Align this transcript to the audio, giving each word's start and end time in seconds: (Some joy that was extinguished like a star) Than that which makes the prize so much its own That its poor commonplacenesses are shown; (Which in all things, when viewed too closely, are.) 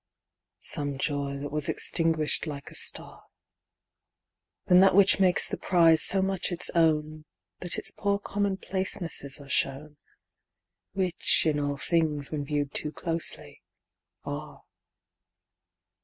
(Some 0.61 0.97
joy 0.97 1.37
that 1.37 1.51
was 1.51 1.69
extinguished 1.69 2.47
like 2.47 2.71
a 2.71 2.75
star) 2.75 3.21
Than 4.65 4.79
that 4.79 4.95
which 4.95 5.19
makes 5.19 5.47
the 5.47 5.57
prize 5.59 6.01
so 6.01 6.23
much 6.23 6.51
its 6.51 6.71
own 6.71 7.25
That 7.59 7.77
its 7.77 7.91
poor 7.91 8.17
commonplacenesses 8.19 9.39
are 9.39 9.47
shown; 9.47 9.97
(Which 10.93 11.43
in 11.45 11.59
all 11.59 11.77
things, 11.77 12.31
when 12.31 12.45
viewed 12.45 12.73
too 12.73 12.91
closely, 12.91 13.61
are.) 14.25 14.63